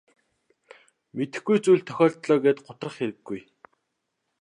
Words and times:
Мэдэхгүй 1.15 1.57
зүйл 1.63 1.81
тохиолдлоо 1.87 2.37
гээд 2.43 2.59
гутрах 2.65 2.95
хэрэггүй. 2.97 3.39